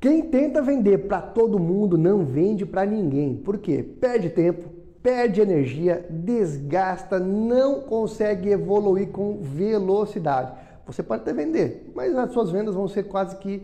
[0.00, 3.36] Quem tenta vender para todo mundo não vende para ninguém.
[3.36, 3.82] Por quê?
[3.82, 4.70] Perde tempo,
[5.02, 10.52] perde energia, desgasta, não consegue evoluir com velocidade.
[10.86, 13.62] Você pode até vender, mas as suas vendas vão ser quase que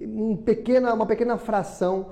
[0.00, 2.06] um pequena, uma pequena fração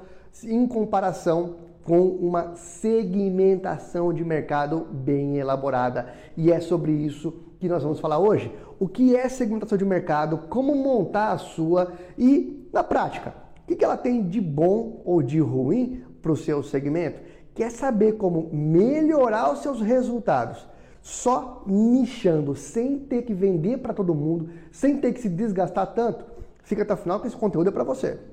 [0.44, 6.12] em comparação com uma segmentação de mercado bem elaborada.
[6.36, 8.54] E é sobre isso que nós vamos falar hoje.
[8.78, 13.84] O que é segmentação de mercado, como montar a sua e, na prática, o que
[13.84, 17.20] ela tem de bom ou de ruim para o seu segmento?
[17.54, 20.66] Quer saber como melhorar os seus resultados?
[21.00, 26.24] Só nichando, sem ter que vender para todo mundo, sem ter que se desgastar tanto?
[26.62, 28.31] Fica até o final que esse conteúdo é para você.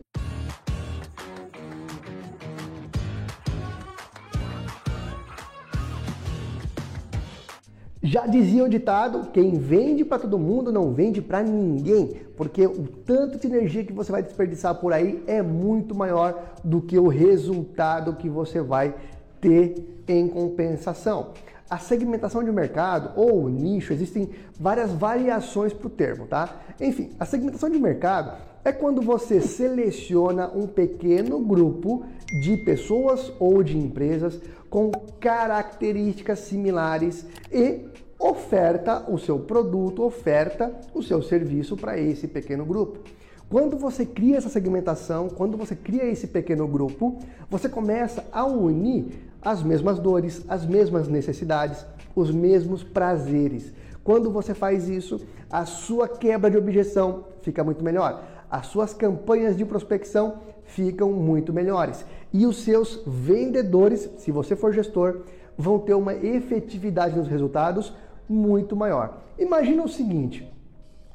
[8.01, 12.87] Já dizia o ditado: quem vende para todo mundo não vende para ninguém, porque o
[12.87, 17.07] tanto de energia que você vai desperdiçar por aí é muito maior do que o
[17.07, 18.95] resultado que você vai
[19.41, 21.31] ter em compensação.
[21.69, 26.59] A segmentação de mercado ou nicho, existem várias variações para o termo, tá?
[26.81, 32.03] Enfim, a segmentação de mercado é quando você seleciona um pequeno grupo
[32.41, 34.89] de pessoas ou de empresas com
[35.19, 37.85] características similares e
[38.17, 42.99] oferta o seu produto, oferta o seu serviço para esse pequeno grupo.
[43.47, 49.28] Quando você cria essa segmentação, quando você cria esse pequeno grupo, você começa a unir
[49.41, 53.73] as mesmas dores, as mesmas necessidades, os mesmos prazeres.
[54.03, 59.55] Quando você faz isso, a sua quebra de objeção fica muito melhor as suas campanhas
[59.55, 62.05] de prospecção ficam muito melhores.
[62.33, 65.21] E os seus vendedores, se você for gestor,
[65.57, 67.93] vão ter uma efetividade nos resultados
[68.27, 69.21] muito maior.
[69.37, 70.51] Imagina o seguinte: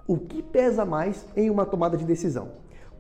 [0.07, 2.49] o que pesa mais em uma tomada de decisão?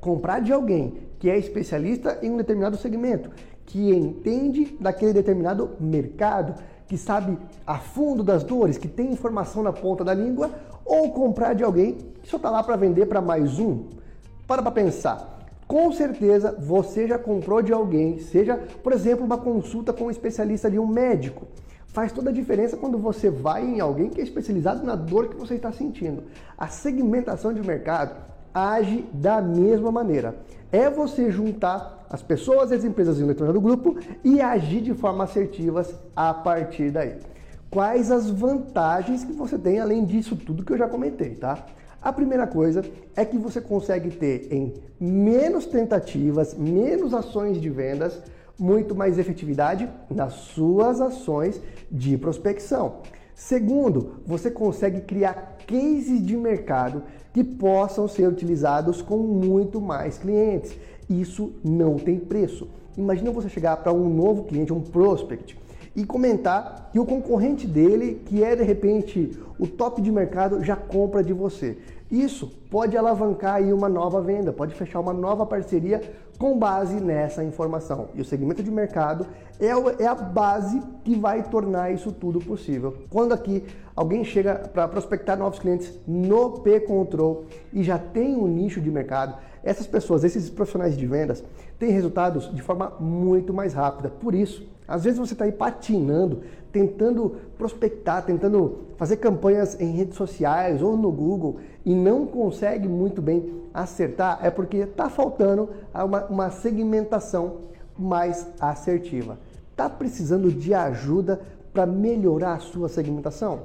[0.00, 3.30] Comprar de alguém que é especialista em um determinado segmento,
[3.66, 6.54] que entende daquele determinado mercado,
[6.86, 10.50] que sabe a fundo das dores, que tem informação na ponta da língua,
[10.84, 13.84] ou comprar de alguém que só está lá para vender para mais um?
[14.46, 15.34] Para para pensar.
[15.66, 20.70] Com certeza você já comprou de alguém, seja, por exemplo, uma consulta com um especialista
[20.70, 21.46] de um médico.
[21.86, 25.36] Faz toda a diferença quando você vai em alguém que é especializado na dor que
[25.36, 26.24] você está sentindo.
[26.58, 28.16] A segmentação de mercado
[28.54, 30.36] age da mesma maneira.
[30.70, 34.94] É você juntar as pessoas e as empresas em um determinado grupo e agir de
[34.94, 37.16] forma assertivas a partir daí.
[37.68, 41.66] Quais as vantagens que você tem além disso tudo que eu já comentei, tá?
[42.00, 42.84] A primeira coisa
[43.16, 48.22] é que você consegue ter em menos tentativas, menos ações de vendas,
[48.58, 51.60] muito mais efetividade nas suas ações
[51.90, 52.96] de prospecção.
[53.34, 57.02] Segundo, você consegue criar cases de mercado
[57.32, 60.76] que possam ser utilizados com muito mais clientes.
[61.10, 62.68] Isso não tem preço.
[62.96, 65.58] Imagina você chegar para um novo cliente, um prospect,
[65.96, 70.76] e comentar que o concorrente dele, que é de repente o top de mercado, já
[70.76, 71.76] compra de você.
[72.14, 76.00] Isso pode alavancar aí uma nova venda, pode fechar uma nova parceria
[76.38, 78.06] com base nessa informação.
[78.14, 79.26] E o segmento de mercado
[79.58, 79.70] é,
[80.00, 82.98] é a base que vai tornar isso tudo possível.
[83.10, 83.64] Quando aqui
[83.96, 89.36] alguém chega para prospectar novos clientes no P-Control e já tem um nicho de mercado,
[89.64, 91.42] essas pessoas, esses profissionais de vendas,
[91.80, 94.08] têm resultados de forma muito mais rápida.
[94.08, 100.16] Por isso, às vezes você está aí patinando, tentando prospectar, tentando fazer campanhas em redes
[100.16, 106.24] sociais ou no Google e não consegue muito bem acertar, é porque está faltando uma,
[106.26, 107.62] uma segmentação
[107.98, 109.38] mais assertiva.
[109.70, 111.40] Está precisando de ajuda
[111.72, 113.62] para melhorar a sua segmentação?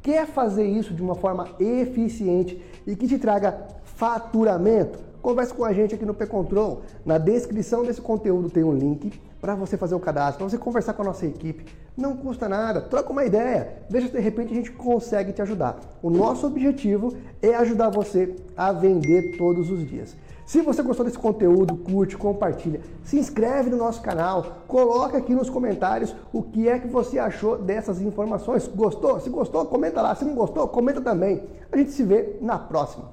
[0.00, 5.09] Quer fazer isso de uma forma eficiente e que te traga faturamento?
[5.22, 6.82] Converse com a gente aqui no P-Control.
[7.04, 10.94] Na descrição desse conteúdo tem um link para você fazer o cadastro, para você conversar
[10.94, 11.66] com a nossa equipe.
[11.94, 15.78] Não custa nada, troca uma ideia, veja se de repente a gente consegue te ajudar.
[16.02, 20.16] O nosso objetivo é ajudar você a vender todos os dias.
[20.46, 25.50] Se você gostou desse conteúdo, curte, compartilha, se inscreve no nosso canal, coloca aqui nos
[25.50, 28.66] comentários o que é que você achou dessas informações.
[28.66, 29.20] Gostou?
[29.20, 30.14] Se gostou, comenta lá.
[30.14, 31.44] Se não gostou, comenta também.
[31.70, 33.10] A gente se vê na próxima.